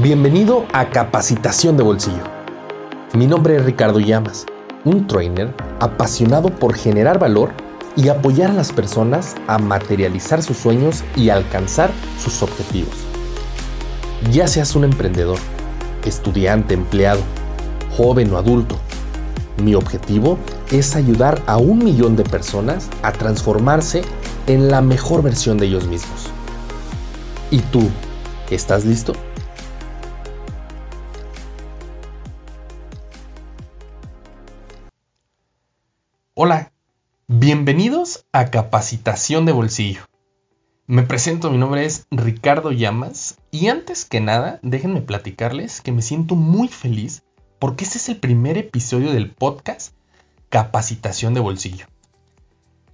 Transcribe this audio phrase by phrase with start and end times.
[0.00, 2.22] Bienvenido a Capacitación de Bolsillo.
[3.12, 4.46] Mi nombre es Ricardo Llamas,
[4.86, 7.50] un trainer apasionado por generar valor
[7.94, 12.94] y apoyar a las personas a materializar sus sueños y alcanzar sus objetivos.
[14.30, 15.38] Ya seas un emprendedor,
[16.06, 17.20] estudiante, empleado,
[17.94, 18.78] joven o adulto,
[19.62, 20.38] mi objetivo
[20.70, 24.00] es ayudar a un millón de personas a transformarse
[24.46, 26.28] en la mejor versión de ellos mismos.
[27.50, 27.90] ¿Y tú,
[28.50, 29.12] estás listo?
[36.34, 36.72] Hola,
[37.28, 40.00] bienvenidos a Capacitación de Bolsillo.
[40.86, 46.00] Me presento, mi nombre es Ricardo Llamas y antes que nada déjenme platicarles que me
[46.00, 47.22] siento muy feliz
[47.58, 49.94] porque este es el primer episodio del podcast
[50.48, 51.84] Capacitación de Bolsillo.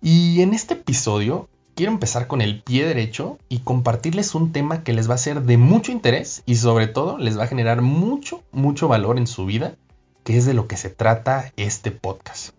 [0.00, 4.92] Y en este episodio quiero empezar con el pie derecho y compartirles un tema que
[4.92, 8.44] les va a ser de mucho interés y sobre todo les va a generar mucho,
[8.52, 9.74] mucho valor en su vida,
[10.22, 12.54] que es de lo que se trata este podcast.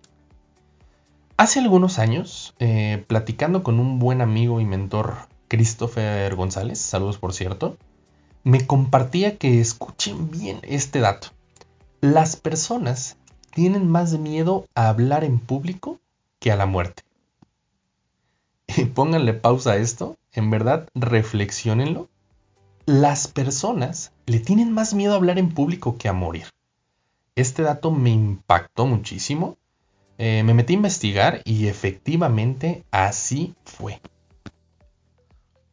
[1.38, 5.16] Hace algunos años, eh, platicando con un buen amigo y mentor,
[5.50, 7.76] Christopher González, saludos por cierto,
[8.46, 11.28] me compartía que escuchen bien este dato.
[12.00, 13.18] Las personas
[13.54, 16.00] tienen más miedo a hablar en público
[16.40, 17.04] que a la muerte.
[18.68, 22.08] Y pónganle pausa a esto, en verdad reflexionenlo.
[22.86, 26.46] Las personas le tienen más miedo a hablar en público que a morir.
[27.36, 29.58] Este dato me impactó muchísimo
[30.18, 34.02] eh, me metí a investigar y efectivamente así fue.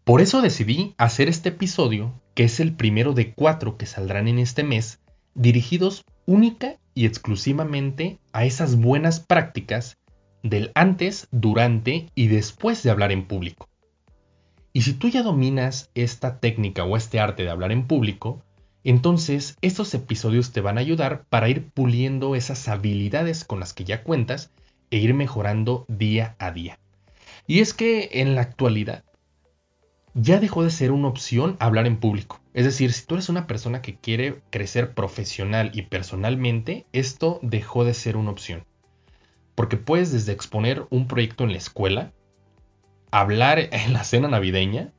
[0.04, 4.38] Por eso decidí hacer este episodio, que es el primero de cuatro que saldrán en
[4.38, 5.00] este mes,
[5.34, 9.96] dirigidos única y exclusivamente a esas buenas prácticas
[10.42, 13.68] del antes, durante y después de hablar en público.
[14.72, 18.42] Y si tú ya dominas esta técnica o este arte de hablar en público,
[18.90, 23.84] entonces, estos episodios te van a ayudar para ir puliendo esas habilidades con las que
[23.84, 24.50] ya cuentas
[24.90, 26.78] e ir mejorando día a día.
[27.46, 29.04] Y es que en la actualidad
[30.14, 32.40] ya dejó de ser una opción hablar en público.
[32.54, 37.84] Es decir, si tú eres una persona que quiere crecer profesional y personalmente, esto dejó
[37.84, 38.64] de ser una opción.
[39.54, 42.12] Porque puedes desde exponer un proyecto en la escuela,
[43.10, 44.92] hablar en la cena navideña,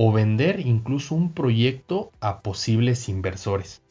[0.00, 3.82] o vender incluso un proyecto a posibles inversores.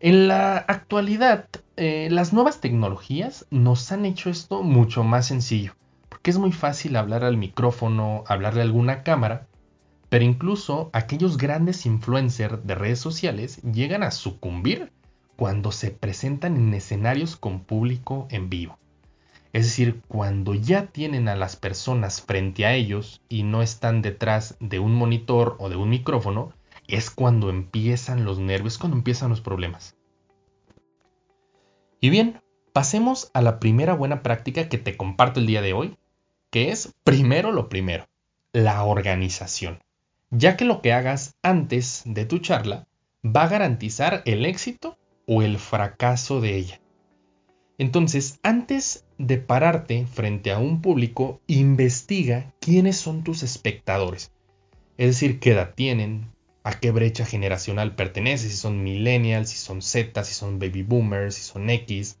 [0.00, 5.74] En la actualidad, eh, las nuevas tecnologías nos han hecho esto mucho más sencillo,
[6.08, 9.46] porque es muy fácil hablar al micrófono, hablarle a alguna cámara,
[10.08, 14.90] pero incluso aquellos grandes influencers de redes sociales llegan a sucumbir
[15.36, 18.78] cuando se presentan en escenarios con público en vivo.
[19.52, 24.56] Es decir, cuando ya tienen a las personas frente a ellos y no están detrás
[24.60, 26.52] de un monitor o de un micrófono,
[26.86, 29.96] es cuando empiezan los nervios, cuando empiezan los problemas.
[32.00, 32.40] Y bien,
[32.72, 35.96] pasemos a la primera buena práctica que te comparto el día de hoy,
[36.50, 38.06] que es primero lo primero,
[38.52, 39.80] la organización,
[40.30, 42.86] ya que lo que hagas antes de tu charla
[43.24, 46.80] va a garantizar el éxito o el fracaso de ella.
[47.78, 54.32] Entonces, antes de pararte frente a un público, investiga quiénes son tus espectadores.
[54.96, 56.32] Es decir, qué edad tienen,
[56.64, 61.36] a qué brecha generacional pertenece, si son millennials, si son Z, si son baby boomers,
[61.36, 62.18] si son X,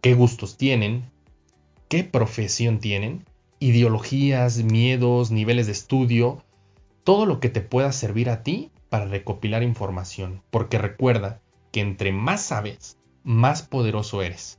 [0.00, 1.04] qué gustos tienen,
[1.88, 3.24] qué profesión tienen,
[3.60, 6.44] ideologías, miedos, niveles de estudio,
[7.04, 12.10] todo lo que te pueda servir a ti para recopilar información, porque recuerda que entre
[12.10, 14.58] más sabes, más poderoso eres.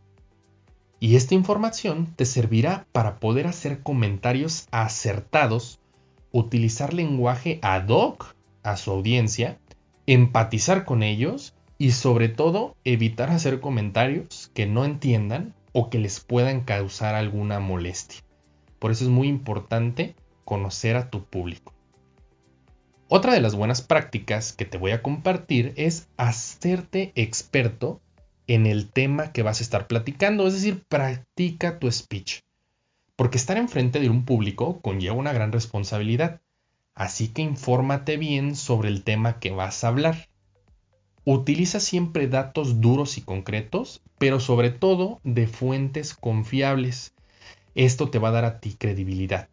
[1.03, 5.81] Y esta información te servirá para poder hacer comentarios acertados,
[6.31, 8.33] utilizar lenguaje ad hoc
[8.63, 9.59] a su audiencia,
[10.07, 16.21] empatizar con ellos y sobre todo evitar hacer comentarios que no entiendan o que les
[16.21, 18.21] puedan causar alguna molestia.
[18.79, 20.15] Por eso es muy importante
[20.45, 21.73] conocer a tu público.
[23.09, 27.99] Otra de las buenas prácticas que te voy a compartir es hacerte experto
[28.47, 32.41] en el tema que vas a estar platicando, es decir, practica tu speech.
[33.15, 36.41] Porque estar enfrente de un público conlleva una gran responsabilidad,
[36.95, 40.29] así que infórmate bien sobre el tema que vas a hablar.
[41.25, 47.13] Utiliza siempre datos duros y concretos, pero sobre todo de fuentes confiables.
[47.75, 49.47] Esto te va a dar a ti credibilidad.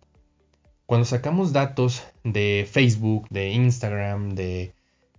[0.87, 4.75] Cuando sacamos datos de Facebook, de Instagram, de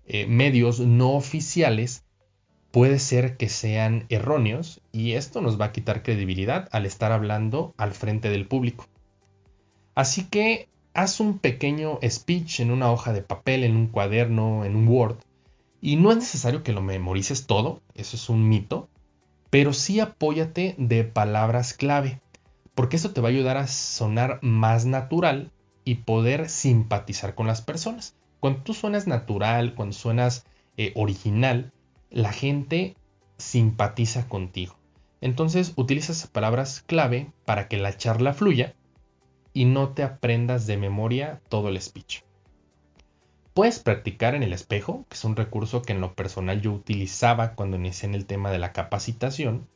[0.06, 2.04] eh, medios no oficiales,
[2.72, 7.74] puede ser que sean erróneos y esto nos va a quitar credibilidad al estar hablando
[7.78, 8.88] al frente del público.
[9.94, 14.76] Así que haz un pequeño speech en una hoja de papel, en un cuaderno, en
[14.76, 15.18] un Word
[15.82, 18.88] Y no es necesario que lo memorices todo, eso es un mito,
[19.50, 22.22] pero sí apóyate de palabras clave,
[22.74, 25.52] porque eso te va a ayudar a sonar más natural
[25.84, 28.16] y poder simpatizar con las personas.
[28.40, 30.46] Cuando tú suenas natural, cuando suenas
[30.78, 31.74] eh, original,
[32.12, 32.96] la gente
[33.38, 34.76] simpatiza contigo.
[35.22, 38.76] Entonces utiliza esas palabras clave para que la charla fluya
[39.54, 42.22] y no te aprendas de memoria todo el speech.
[43.54, 47.54] Puedes practicar en el espejo, que es un recurso que en lo personal yo utilizaba
[47.54, 49.68] cuando inicié en el tema de la capacitación,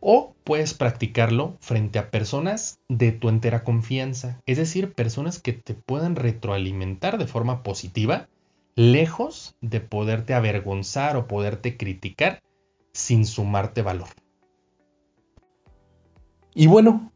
[0.00, 5.72] o puedes practicarlo frente a personas de tu entera confianza, es decir, personas que te
[5.72, 8.28] puedan retroalimentar de forma positiva,
[8.76, 12.42] lejos de poderte avergonzar o poderte criticar
[12.92, 14.08] sin sumarte valor.
[16.54, 17.12] Y bueno,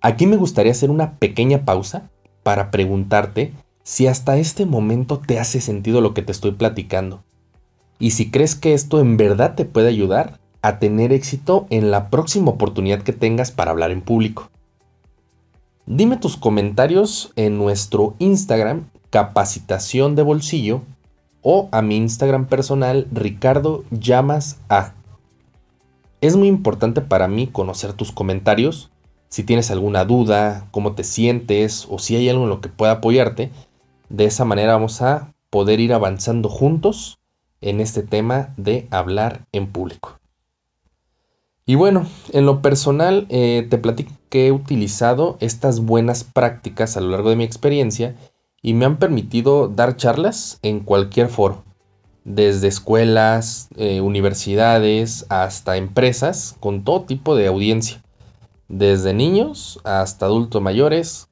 [0.00, 2.10] aquí me gustaría hacer una pequeña pausa
[2.42, 7.24] para preguntarte si hasta este momento te hace sentido lo que te estoy platicando.
[7.98, 12.08] Y si crees que esto en verdad te puede ayudar a tener éxito en la
[12.08, 14.50] próxima oportunidad que tengas para hablar en público.
[15.86, 20.82] Dime tus comentarios en nuestro Instagram capacitación de bolsillo
[21.42, 24.94] o a mi Instagram personal Ricardo Llamas A.
[26.20, 28.90] Es muy importante para mí conocer tus comentarios.
[29.28, 32.92] Si tienes alguna duda, cómo te sientes o si hay algo en lo que pueda
[32.92, 33.50] apoyarte,
[34.08, 37.18] de esa manera vamos a poder ir avanzando juntos
[37.60, 40.18] en este tema de hablar en público.
[41.64, 47.00] Y bueno, en lo personal eh, te platico que he utilizado estas buenas prácticas a
[47.00, 48.16] lo largo de mi experiencia
[48.62, 51.64] y me han permitido dar charlas en cualquier foro,
[52.24, 58.00] desde escuelas, eh, universidades hasta empresas con todo tipo de audiencia,
[58.68, 61.28] desde niños hasta adultos mayores,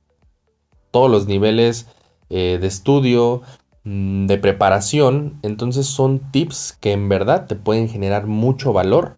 [0.90, 1.86] todos los niveles
[2.28, 3.42] eh, de estudio,
[3.84, 9.16] mm, de preparación, entonces son tips que en verdad te pueden generar mucho valor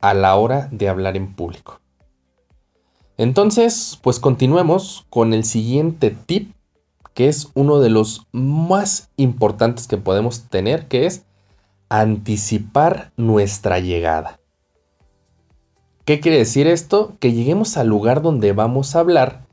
[0.00, 1.80] a la hora de hablar en público.
[3.16, 6.52] Entonces, pues continuemos con el siguiente tip,
[7.18, 11.24] que es uno de los más importantes que podemos tener, que es
[11.88, 14.38] anticipar nuestra llegada.
[16.04, 17.16] ¿Qué quiere decir esto?
[17.18, 19.48] Que lleguemos al lugar donde vamos a hablar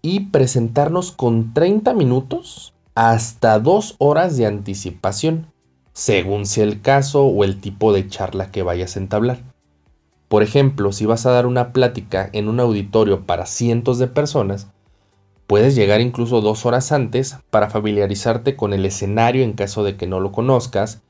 [0.00, 5.52] y presentarnos con 30 minutos hasta 2 horas de anticipación
[5.92, 9.40] según sea el caso o el tipo de charla que vayas a entablar.
[10.28, 14.68] Por ejemplo, si vas a dar una plática en un auditorio para cientos de personas,
[15.46, 20.06] puedes llegar incluso dos horas antes para familiarizarte con el escenario en caso de que
[20.06, 21.02] no lo conozcas,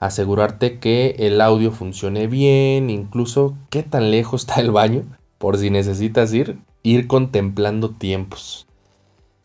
[0.00, 5.04] asegurarte que el audio funcione bien, incluso qué tan lejos está el baño,
[5.38, 8.66] por si necesitas ir, ir contemplando tiempos.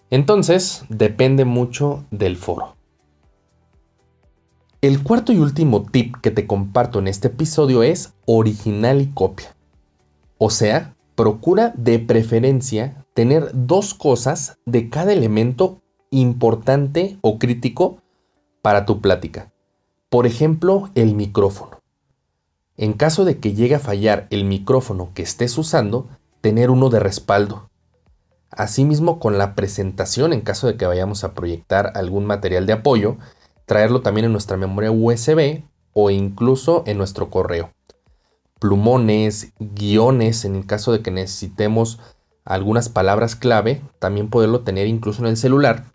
[0.09, 2.75] Entonces, depende mucho del foro.
[4.81, 9.55] El cuarto y último tip que te comparto en este episodio es original y copia.
[10.37, 17.97] O sea, procura de preferencia tener dos cosas de cada elemento importante o crítico
[18.61, 19.51] para tu plática.
[20.09, 21.79] Por ejemplo, el micrófono.
[22.77, 26.07] En caso de que llegue a fallar el micrófono que estés usando,
[26.41, 27.69] tener uno de respaldo.
[28.49, 33.17] Asimismo, con la presentación, en caso de que vayamos a proyectar algún material de apoyo,
[33.65, 37.71] traerlo también en nuestra memoria USB o incluso en nuestro correo.
[38.61, 41.99] Plumones, guiones, en el caso de que necesitemos
[42.45, 45.85] algunas palabras clave, también poderlo tener incluso en el celular.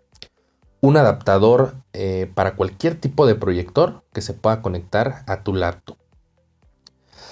[0.81, 5.95] Un adaptador eh, para cualquier tipo de proyector que se pueda conectar a tu laptop.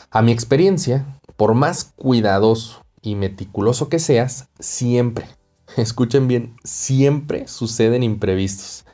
[0.10, 5.28] A mi experiencia, por más cuidadoso y meticuloso que seas, siempre,
[5.76, 8.86] escuchen bien, siempre suceden imprevistos.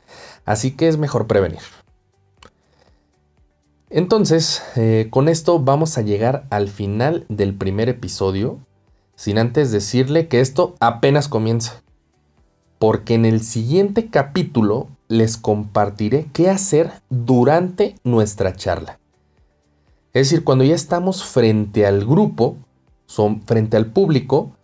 [0.44, 1.60] Así que es mejor prevenir.
[3.94, 8.58] Entonces, eh, con esto vamos a llegar al final del primer episodio,
[9.16, 11.82] sin antes decirle que esto apenas comienza.
[12.78, 18.98] Porque en el siguiente capítulo les compartiré qué hacer durante nuestra charla.
[20.14, 22.56] Es decir, cuando ya estamos frente al grupo,
[23.04, 24.56] son frente al público,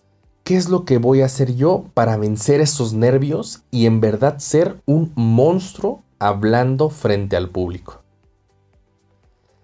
[0.43, 4.39] ¿Qué es lo que voy a hacer yo para vencer esos nervios y en verdad
[4.39, 8.03] ser un monstruo hablando frente al público?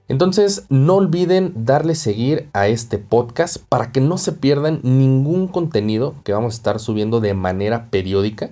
[0.07, 6.15] Entonces, no olviden darle seguir a este podcast para que no se pierdan ningún contenido
[6.25, 8.51] que vamos a estar subiendo de manera periódica.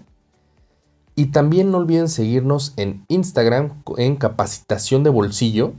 [1.14, 5.74] Y también no olviden seguirnos en Instagram en capacitación de bolsillo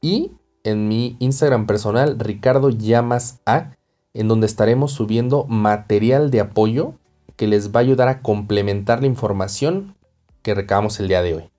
[0.00, 0.32] y
[0.64, 3.72] en mi Instagram personal Ricardo Llamas A
[4.14, 6.94] en donde estaremos subiendo material de apoyo
[7.36, 9.94] que les va a ayudar a complementar la información
[10.42, 11.50] que recabamos el día de hoy.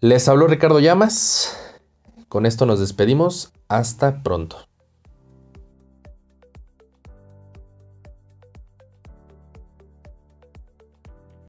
[0.00, 1.65] Les habló Ricardo Llamas.
[2.28, 3.52] Con esto nos despedimos.
[3.68, 4.56] Hasta pronto.